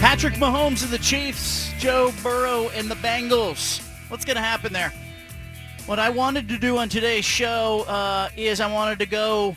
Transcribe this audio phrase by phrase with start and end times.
[0.00, 3.82] Patrick Mahomes and the Chiefs, Joe Burrow and the Bengals.
[4.08, 4.92] What's going to happen there?
[5.86, 9.56] What I wanted to do on today's show uh, is I wanted to go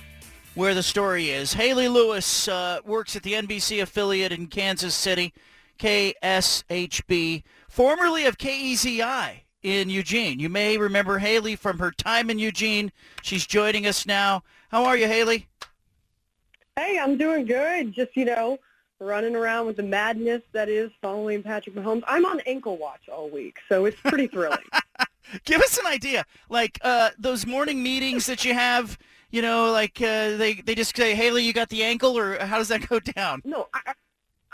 [0.56, 1.54] where the story is.
[1.54, 5.32] Haley Lewis uh, works at the NBC affiliate in Kansas City,
[5.78, 10.40] KSHB, formerly of KEZI in Eugene.
[10.40, 12.92] You may remember Haley from her time in Eugene.
[13.22, 14.42] She's joining us now.
[14.70, 15.48] How are you, Haley?
[16.76, 17.94] Hey, I'm doing good.
[17.94, 18.58] Just, you know,
[19.02, 22.04] running around with the madness that is following Patrick Mahomes.
[22.08, 24.60] I'm on ankle watch all week, so it's pretty thrilling.
[25.44, 28.98] Give us an idea, like uh, those morning meetings that you have.
[29.32, 32.58] You know, like uh, they they just say, "Haley, you got the ankle," or how
[32.58, 33.42] does that go down?
[33.46, 33.94] No, I, I,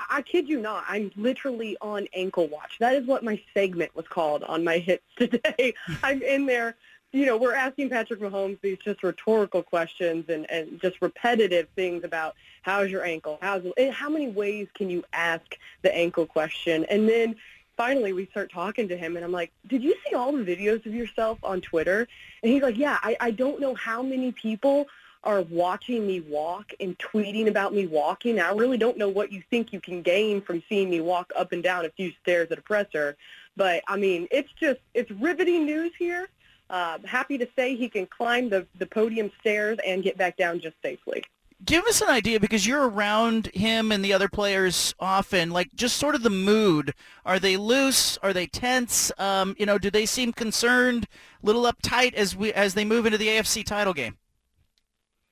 [0.09, 0.83] I kid you not.
[0.87, 2.77] I'm literally on ankle watch.
[2.79, 5.73] That is what my segment was called on my hits today.
[6.03, 6.75] I'm in there
[7.11, 12.03] you know, we're asking Patrick Mahomes these just rhetorical questions and, and just repetitive things
[12.03, 16.85] about how's your ankle, how's eh, how many ways can you ask the ankle question,
[16.85, 17.35] and then
[17.77, 20.85] finally we start talking to him, and I'm like, did you see all the videos
[20.85, 22.07] of yourself on Twitter?
[22.43, 24.87] And he's like, yeah, I, I don't know how many people
[25.23, 28.39] are watching me walk and tweeting about me walking.
[28.39, 31.51] I really don't know what you think you can gain from seeing me walk up
[31.51, 33.17] and down a few stairs at a presser.
[33.55, 36.29] But I mean, it's just it's riveting news here
[36.69, 40.59] uh, happy to say he can climb the, the podium stairs and get back down
[40.59, 41.23] just safely.
[41.65, 45.49] Give us an idea because you're around him and the other players often.
[45.49, 46.93] Like just sort of the mood.
[47.25, 48.17] Are they loose?
[48.21, 49.11] Are they tense?
[49.17, 51.07] Um, you know, do they seem concerned,
[51.41, 54.17] a little uptight as we as they move into the AFC title game?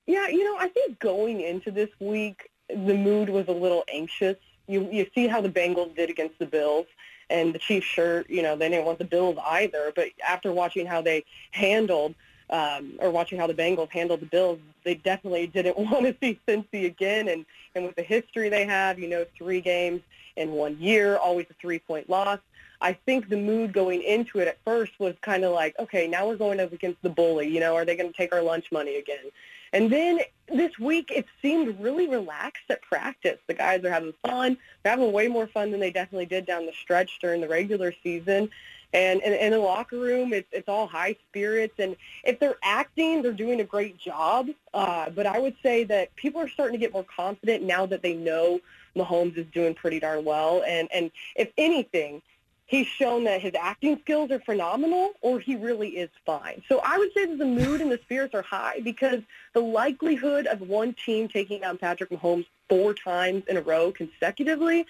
[0.07, 4.38] Yeah, you know, I think going into this week, the mood was a little anxious.
[4.68, 6.88] You you see how the Bengals did against the Bills
[7.30, 9.91] and the Chiefs shirt, you know, they didn't want the Bills either.
[9.96, 12.16] But after watching how they handled
[12.50, 16.40] um, or watching how the Bengals handled the Bills, they definitely didn't want to see
[16.47, 17.28] Cincy again.
[17.28, 20.02] And, and with the history they have, you know, three games
[20.36, 22.40] in one year, always a three-point loss.
[22.81, 26.28] I think the mood going into it at first was kind of like, okay, now
[26.28, 27.47] we're going up against the bully.
[27.47, 29.31] You know, are they going to take our lunch money again?
[29.75, 33.40] And then this week, it seemed really relaxed at practice.
[33.47, 34.58] The guys are having fun.
[34.81, 37.94] They're having way more fun than they definitely did down the stretch during the regular
[38.02, 38.50] season.
[38.94, 41.74] And in the locker room, it's, it's all high spirits.
[41.80, 44.47] And if they're acting, they're doing a great job.
[44.74, 48.02] Uh, but I would say that people are starting to get more confident now that
[48.02, 48.62] they know
[48.96, 50.63] Mahomes is doing pretty darn well.
[50.66, 52.22] And, and if anything,
[52.65, 56.61] he's shown that his acting skills are phenomenal or he really is fine.
[56.67, 59.21] So I would say that the mood and the spirits are high because
[59.53, 64.81] the likelihood of one team taking down Patrick Mahomes four times in a row consecutively,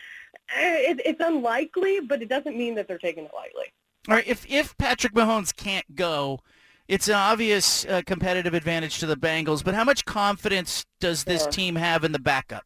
[0.55, 3.65] eh, it, it's unlikely, but it doesn't mean that they're taking it lightly.
[4.07, 6.39] All right, if, if Patrick Mahomes can't go,
[6.87, 11.41] it's an obvious uh, competitive advantage to the Bengals, but how much confidence does this
[11.41, 11.51] sure.
[11.51, 12.63] team have in the backup?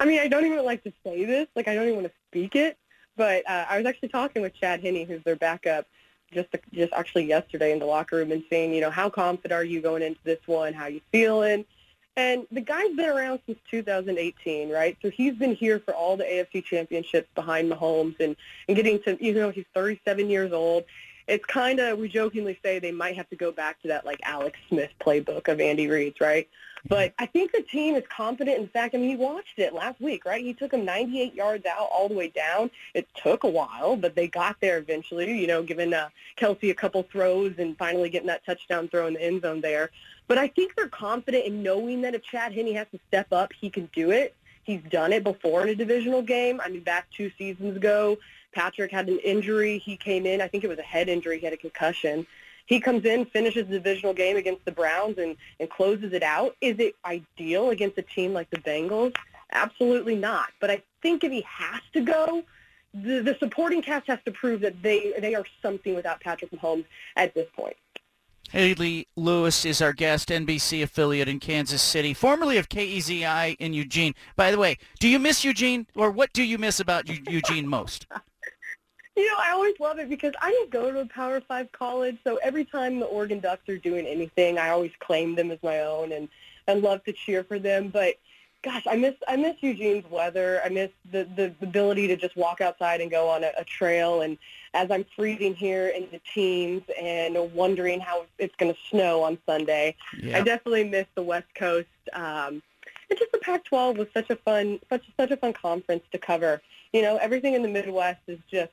[0.00, 1.48] I mean, I don't even like to say this.
[1.56, 2.78] Like, I don't even want to speak it.
[3.16, 5.86] But uh, I was actually talking with Chad Henne, who's their backup,
[6.32, 9.64] just just actually yesterday in the locker room and saying, you know, how confident are
[9.64, 10.72] you going into this one?
[10.72, 11.64] How you feeling?
[12.16, 14.96] And the guy's been around since 2018, right?
[15.02, 18.34] So he's been here for all the AFC championships behind Mahomes and,
[18.66, 20.84] and getting to, you know, he's 37 years old
[21.28, 24.18] it's kind of we jokingly say they might have to go back to that like
[24.22, 26.48] Alex Smith playbook of Andy Reid's, right?
[26.86, 28.94] But I think the team is confident in fact.
[28.94, 30.42] I mean, he watched it last week, right?
[30.42, 32.70] He took him 98 yards out all the way down.
[32.94, 35.38] It took a while, but they got there eventually.
[35.38, 39.14] You know, giving uh, Kelce a couple throws and finally getting that touchdown throw in
[39.14, 39.90] the end zone there.
[40.28, 43.52] But I think they're confident in knowing that if Chad Henne has to step up,
[43.58, 44.34] he can do it.
[44.64, 46.60] He's done it before in a divisional game.
[46.62, 48.18] I mean, back two seasons ago,
[48.52, 49.78] Patrick had an injury.
[49.78, 50.42] He came in.
[50.42, 51.38] I think it was a head injury.
[51.38, 52.26] He had a concussion.
[52.68, 56.54] He comes in, finishes the divisional game against the Browns, and, and closes it out.
[56.60, 59.16] Is it ideal against a team like the Bengals?
[59.52, 60.50] Absolutely not.
[60.60, 62.44] But I think if he has to go,
[62.92, 66.84] the, the supporting cast has to prove that they they are something without Patrick Mahomes
[67.16, 67.76] at this point.
[68.50, 74.14] Haley Lewis is our guest, NBC affiliate in Kansas City, formerly of KEZI in Eugene.
[74.36, 78.06] By the way, do you miss Eugene, or what do you miss about Eugene most?
[79.18, 82.18] You know, I always love it because I didn't go to a Power Five college,
[82.22, 85.80] so every time the Oregon Ducks are doing anything, I always claim them as my
[85.80, 86.28] own and
[86.68, 87.88] and love to cheer for them.
[87.88, 88.14] But
[88.62, 90.60] gosh, I miss I miss Eugene's weather.
[90.64, 94.20] I miss the the ability to just walk outside and go on a, a trail.
[94.20, 94.38] And
[94.72, 99.36] as I'm freezing here in the teens and wondering how it's going to snow on
[99.46, 100.38] Sunday, yeah.
[100.38, 101.88] I definitely miss the West Coast.
[102.12, 102.62] Um,
[103.10, 106.62] and just the Pac-12 was such a fun such such a fun conference to cover.
[106.92, 108.70] You know, everything in the Midwest is just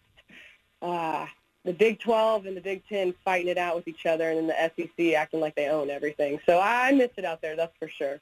[0.91, 1.27] uh,
[1.63, 4.71] the Big 12 and the Big 10 fighting it out with each other, and then
[4.75, 6.39] the SEC acting like they own everything.
[6.45, 8.19] So I miss it out there, that's for sure.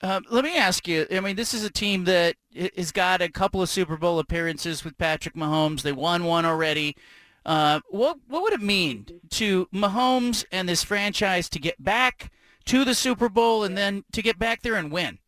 [0.00, 1.06] Um, let me ask you.
[1.10, 2.36] I mean, this is a team that
[2.76, 5.82] has got a couple of Super Bowl appearances with Patrick Mahomes.
[5.82, 6.96] They won one already.
[7.44, 12.30] Uh, what what would it mean to Mahomes and this franchise to get back
[12.66, 15.18] to the Super Bowl and then to get back there and win?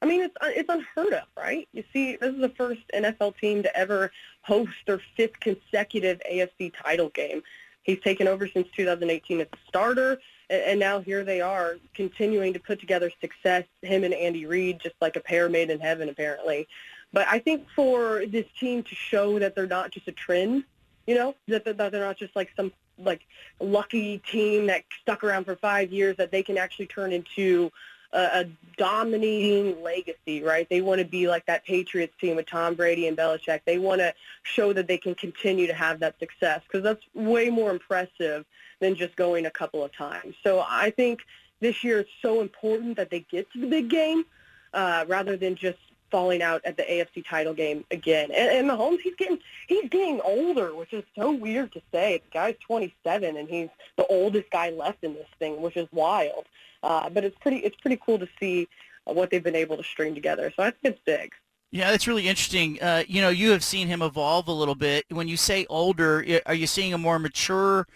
[0.00, 1.68] I mean, it's uh, it's unheard of, right?
[1.72, 4.12] You see, this is the first NFL team to ever
[4.42, 7.42] host their fifth consecutive AFC title game.
[7.82, 12.60] He's taken over since 2018 as a starter, and now here they are continuing to
[12.60, 13.64] put together success.
[13.82, 16.68] Him and Andy Reid, just like a pair made in heaven, apparently.
[17.12, 20.64] But I think for this team to show that they're not just a trend,
[21.06, 23.22] you know, that that they're not just like some like
[23.60, 27.70] lucky team that stuck around for five years, that they can actually turn into
[28.12, 28.44] a, a
[28.76, 30.68] dominating legacy, right?
[30.68, 33.60] They want to be like that Patriots team with Tom Brady and Belichick.
[33.64, 37.50] They want to show that they can continue to have that success because that's way
[37.50, 38.44] more impressive
[38.80, 40.34] than just going a couple of times.
[40.42, 41.20] So I think
[41.60, 44.24] this year it's so important that they get to the big game
[44.72, 45.78] uh, rather than just
[46.10, 48.30] falling out at the AFC title game again.
[48.34, 52.22] And, and Mahomes, he's getting he's getting older, which is so weird to say.
[52.24, 56.46] The guy's 27 and he's the oldest guy left in this thing, which is wild.
[56.82, 58.68] Uh, but it's pretty it's pretty cool to see
[59.04, 60.52] what they've been able to string together.
[60.54, 61.32] So I think it's big.
[61.70, 62.80] Yeah, that's really interesting.
[62.80, 65.04] Uh, you know, you have seen him evolve a little bit.
[65.10, 67.86] When you say older, are you seeing a more mature,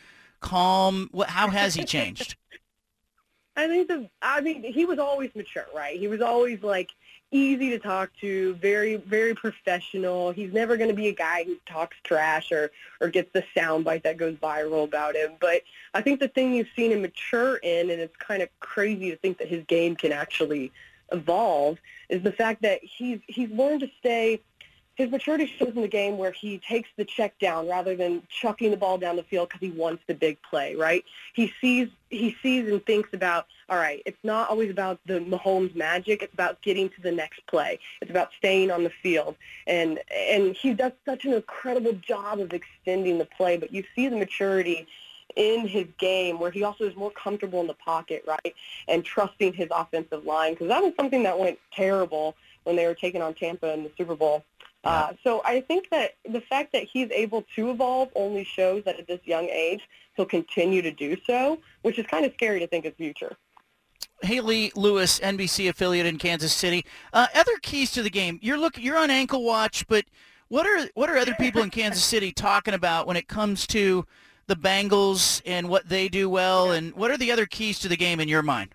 [0.41, 1.09] calm?
[1.27, 2.37] How has he changed?
[3.57, 4.09] I think the.
[4.21, 5.99] I mean, he was always mature, right?
[5.99, 6.91] He was always like
[7.33, 10.31] easy to talk to, very, very professional.
[10.31, 12.71] He's never going to be a guy who talks trash or,
[13.01, 15.33] or gets the soundbite that goes viral about him.
[15.41, 15.63] But
[15.95, 19.17] I think the thing you've seen him mature in, and it's kind of crazy to
[19.17, 20.71] think that his game can actually
[21.11, 24.41] evolve, is the fact that he's he's learned to stay
[25.03, 28.71] his maturity shows in the game where he takes the check down rather than chucking
[28.71, 31.05] the ball down the field because he wants the big play, right?
[31.35, 35.75] He sees he sees and thinks about, all right, it's not always about the Mahomes
[35.75, 37.79] magic, it's about getting to the next play.
[38.01, 39.37] It's about staying on the field.
[39.67, 44.09] And and he does such an incredible job of extending the play, but you see
[44.09, 44.87] the maturity
[45.35, 48.55] in his game where he also is more comfortable in the pocket, right?
[48.87, 52.95] And trusting his offensive line because that was something that went terrible when they were
[52.95, 54.45] taking on Tampa in the Super Bowl
[54.85, 58.99] uh, so I think that the fact that he's able to evolve only shows that
[58.99, 59.83] at this young age
[60.17, 63.37] he'll continue to do so, which is kind of scary to think of future.
[64.23, 66.85] Haley Lewis, NBC affiliate in Kansas City.
[67.13, 68.39] Uh, other keys to the game.
[68.43, 68.79] You're look.
[68.79, 70.05] You're on ankle watch, but
[70.49, 74.07] what are what are other people in Kansas City talking about when it comes to
[74.47, 77.97] the Bengals and what they do well, and what are the other keys to the
[77.97, 78.75] game in your mind?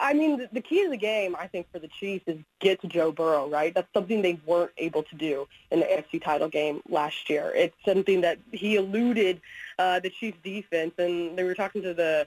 [0.00, 2.88] I mean, the, key to the game, I think, for the Chiefs is get to
[2.88, 3.74] Joe Burrow, right?
[3.74, 7.52] That's something they weren't able to do in the AFC title game last year.
[7.54, 9.40] It's something that he eluded
[9.78, 12.26] uh, the Chiefs defense, and they were talking to the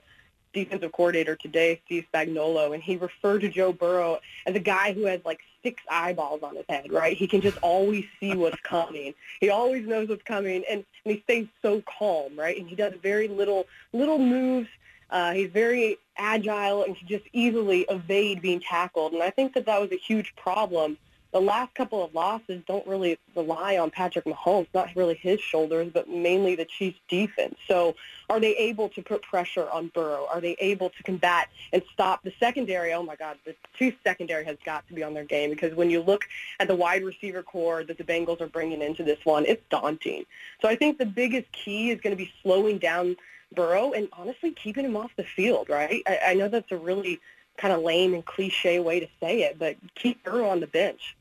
[0.52, 5.04] defensive coordinator today, Steve Spagnuolo, and he referred to Joe Burrow as a guy who
[5.06, 7.16] has like six eyeballs on his head, right?
[7.16, 9.14] He can just always see what's coming.
[9.40, 12.56] He always knows what's coming, and, and he stays so calm, right?
[12.56, 14.68] And he does very little little moves–
[15.10, 19.12] uh, he's very agile and can just easily evade being tackled.
[19.12, 20.96] And I think that that was a huge problem.
[21.34, 25.90] The last couple of losses don't really rely on Patrick Mahomes, not really his shoulders,
[25.92, 27.56] but mainly the Chiefs' defense.
[27.68, 27.96] So
[28.30, 30.26] are they able to put pressure on Burrow?
[30.32, 32.94] Are they able to combat and stop the secondary?
[32.94, 35.90] Oh, my God, the Chiefs' secondary has got to be on their game because when
[35.90, 36.24] you look
[36.60, 40.24] at the wide receiver corps that the Bengals are bringing into this one, it's daunting.
[40.62, 43.16] So I think the biggest key is going to be slowing down–
[43.54, 46.02] Burrow and honestly keeping him off the field, right?
[46.06, 47.20] I, I know that's a really
[47.56, 51.16] kind of lame and cliche way to say it, but keep Burrow on the bench.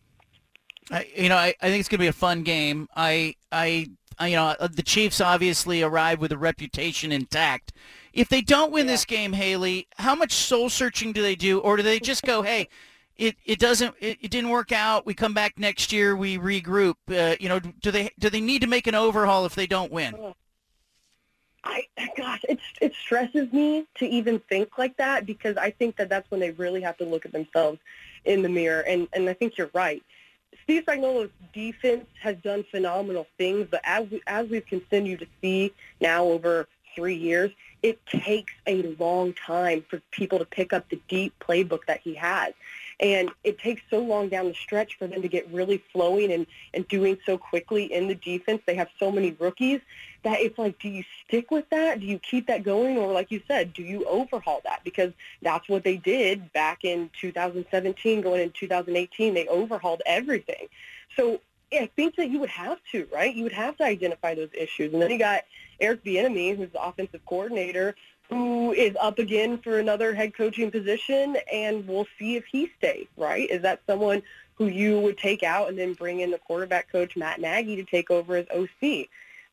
[0.92, 2.88] I, you know, I, I think it's going to be a fun game.
[2.96, 7.74] I, I, I, you know, uh, the Chiefs obviously arrive with a reputation intact.
[8.14, 8.94] If they don't win yeah.
[8.94, 12.42] this game, Haley, how much soul searching do they do, or do they just go,
[12.42, 12.70] hey?
[13.16, 15.06] It, it doesn't it, it didn't work out.
[15.06, 16.16] We come back next year.
[16.16, 16.96] We regroup.
[17.08, 19.92] Uh, you know, do they do they need to make an overhaul if they don't
[19.92, 20.34] win?
[21.64, 21.86] I
[22.18, 26.30] gosh, it it stresses me to even think like that because I think that that's
[26.30, 27.80] when they really have to look at themselves
[28.26, 28.82] in the mirror.
[28.82, 30.04] And and I think you're right.
[30.64, 35.74] Steve Spagnuolo's defense has done phenomenal things, but as we, as we've continued to see
[36.00, 37.52] now over three years,
[37.82, 42.14] it takes a long time for people to pick up the deep playbook that he
[42.14, 42.54] has.
[43.00, 46.46] And it takes so long down the stretch for them to get really flowing and,
[46.74, 48.62] and doing so quickly in the defense.
[48.66, 49.82] They have so many rookies
[50.24, 52.00] that it's like, do you stick with that?
[52.00, 52.98] Do you keep that going?
[52.98, 54.84] Or like you said, do you overhaul that?
[54.84, 59.34] Because that's what they did back in 2017, going in 2018.
[59.34, 60.68] They overhauled everything.
[61.16, 63.34] So I think that you would have to, right?
[63.34, 64.94] You would have to identify those issues.
[64.94, 65.44] And then you got
[65.80, 67.96] Eric Bieniemy, who's the offensive coordinator,
[68.34, 73.08] who is up again for another head coaching position, and we'll see if he stays,
[73.16, 73.50] right?
[73.50, 74.24] Is that someone
[74.56, 77.84] who you would take out and then bring in the quarterback coach, Matt Nagy, to
[77.84, 79.08] take over as OC?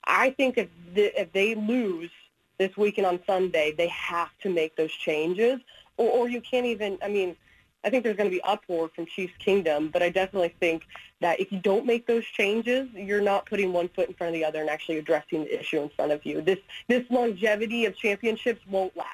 [0.04, 2.10] I think if, the, if they lose
[2.58, 5.60] this weekend on Sunday, they have to make those changes,
[5.96, 7.36] or, or you can't even, I mean,
[7.82, 10.86] I think there's going to be uproar from Chiefs Kingdom, but I definitely think
[11.20, 14.34] that if you don't make those changes, you're not putting one foot in front of
[14.34, 16.42] the other and actually addressing the issue in front of you.
[16.42, 16.58] This
[16.88, 19.08] this longevity of championships won't last.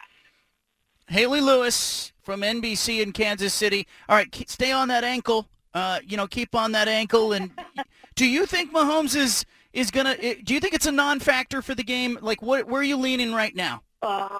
[1.08, 3.86] Haley Lewis from NBC in Kansas City.
[4.08, 5.48] All right, stay on that ankle.
[5.72, 7.32] Uh, you know, keep on that ankle.
[7.32, 7.52] And
[8.16, 10.16] do you think Mahomes is is gonna?
[10.16, 12.18] Do you think it's a non-factor for the game?
[12.20, 13.82] Like, what where are you leaning right now?
[14.02, 14.38] Uh,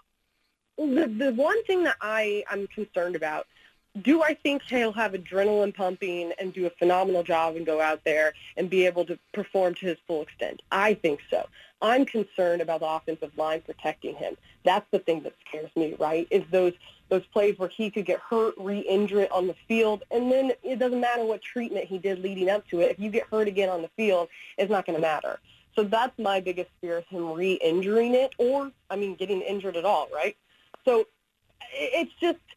[0.78, 3.46] the the one thing that I I'm concerned about
[4.02, 8.04] do I think he'll have adrenaline pumping and do a phenomenal job and go out
[8.04, 10.62] there and be able to perform to his full extent?
[10.70, 11.46] I think so.
[11.82, 14.36] I'm concerned about the offensive line protecting him.
[14.64, 16.26] That's the thing that scares me, right?
[16.30, 16.72] Is those
[17.08, 20.80] those plays where he could get hurt, re-injure it on the field, and then it
[20.80, 22.90] doesn't matter what treatment he did leading up to it.
[22.90, 25.38] If you get hurt again on the field, it's not going to matter.
[25.76, 29.84] So that's my biggest fear is him re-injuring it or, I mean, getting injured at
[29.84, 30.36] all, right?
[30.84, 31.06] So
[31.72, 32.38] it's just–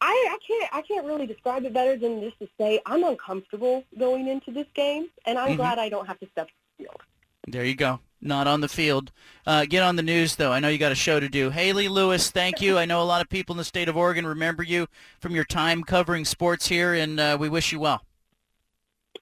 [0.00, 3.84] I, I can't I can't really describe it better than just to say I'm uncomfortable
[3.98, 5.56] going into this game, and I'm mm-hmm.
[5.56, 7.02] glad I don't have to step on the field.
[7.48, 8.00] There you go.
[8.20, 9.12] Not on the field.
[9.46, 10.52] Uh, get on the news, though.
[10.52, 11.50] I know you got a show to do.
[11.50, 12.76] Haley Lewis, thank you.
[12.76, 14.88] I know a lot of people in the state of Oregon remember you
[15.20, 18.02] from your time covering sports here, and uh, we wish you well.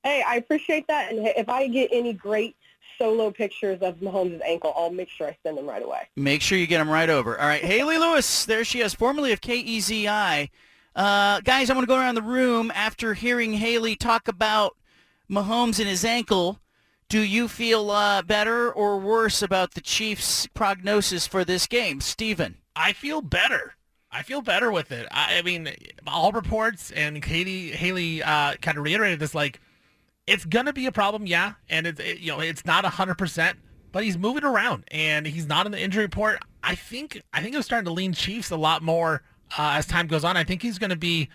[0.02, 1.12] Hey, I appreciate that.
[1.12, 2.56] And if I get any great
[2.97, 6.09] solo pictures of Mahomes' ankle, I'll make sure I send them right away.
[6.16, 7.38] Make sure you get them right over.
[7.38, 10.49] All right, Haley Lewis, there she is, formerly of KEZI.
[10.97, 14.76] Uh, guys, I want to go around the room after hearing Haley talk about
[15.31, 16.59] Mahomes and his ankle.
[17.11, 22.57] Do you feel uh, better or worse about the Chiefs' prognosis for this game, Steven?
[22.75, 23.75] I feel better.
[24.11, 25.07] I feel better with it.
[25.11, 25.69] I, I mean,
[26.07, 29.35] all reports and Katie Haley uh, kind of reiterated this.
[29.35, 29.61] Like,
[30.26, 33.59] it's gonna be a problem, yeah, and it's it, you know it's not hundred percent,
[33.93, 36.41] but he's moving around and he's not in the injury report.
[36.62, 39.23] I think I think I'm starting to lean Chiefs a lot more
[39.59, 40.37] uh, as time goes on.
[40.37, 41.29] I think he's going to be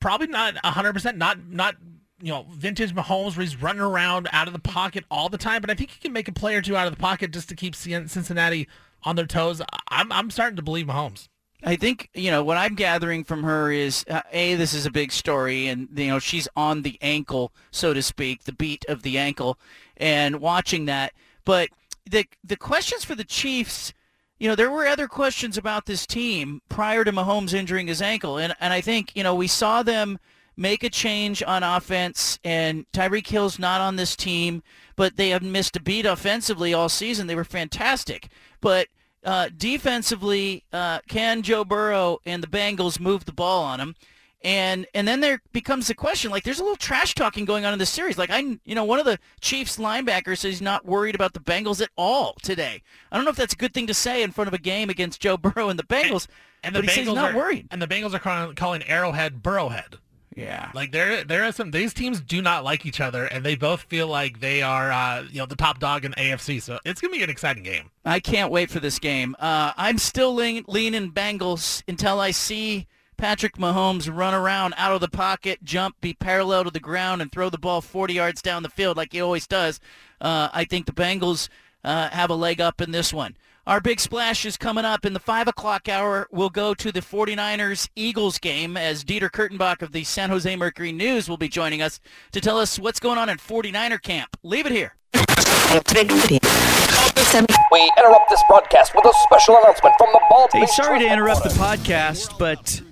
[0.00, 1.76] probably not 100%, not not
[2.22, 5.60] you know vintage Mahomes where he's running around out of the pocket all the time,
[5.60, 7.48] but I think he can make a play or two out of the pocket just
[7.50, 8.68] to keep Cincinnati
[9.02, 9.62] on their toes.
[9.88, 11.28] I'm I'm starting to believe Mahomes.
[11.62, 14.90] I think you know what I'm gathering from her is uh, a this is a
[14.90, 19.02] big story, and you know she's on the ankle, so to speak, the beat of
[19.02, 19.58] the ankle,
[19.96, 21.12] and watching that.
[21.44, 21.68] But
[22.08, 23.92] the the questions for the Chiefs
[24.40, 28.38] you know, there were other questions about this team prior to Mahomes injuring his ankle.
[28.38, 30.18] And, and I think, you know, we saw them
[30.56, 34.62] make a change on offense, and Tyreek Hill's not on this team,
[34.96, 37.26] but they have missed a beat offensively all season.
[37.26, 38.28] They were fantastic.
[38.60, 38.88] But
[39.24, 43.94] uh, defensively, uh, can Joe Burrow and the Bengals move the ball on him?
[44.42, 47.72] And and then there becomes the question like there's a little trash talking going on
[47.74, 48.16] in this series.
[48.16, 51.40] Like I you know one of the Chiefs linebackers says he's not worried about the
[51.40, 52.82] Bengals at all today.
[53.12, 54.88] I don't know if that's a good thing to say in front of a game
[54.88, 56.26] against Joe Burrow and the Bengals.
[56.62, 57.68] And, and the Bengals he's not are, worried.
[57.70, 59.98] And the Bengals are calling, calling Arrowhead Burrowhead.
[60.36, 60.70] Yeah.
[60.74, 63.82] Like there there are some these teams do not like each other and they both
[63.82, 66.62] feel like they are uh, you know the top dog in AFC.
[66.62, 67.90] So it's going to be an exciting game.
[68.04, 69.36] I can't wait for this game.
[69.38, 72.86] Uh, I'm still lean, leaning Bengals until I see
[73.20, 77.30] Patrick Mahomes run around out of the pocket, jump, be parallel to the ground, and
[77.30, 79.78] throw the ball 40 yards down the field like he always does,
[80.22, 81.50] uh, I think the Bengals
[81.84, 83.36] uh, have a leg up in this one.
[83.66, 86.28] Our big splash is coming up in the 5 o'clock hour.
[86.32, 91.28] We'll go to the 49ers-Eagles game as Dieter Kurtenbach of the San Jose Mercury News
[91.28, 92.00] will be joining us
[92.32, 94.34] to tell us what's going on in 49er camp.
[94.42, 94.94] Leave it here.
[97.70, 101.44] We interrupt this broadcast with a special announcement from the Bald Hey, sorry to interrupt
[101.44, 102.80] the podcast, but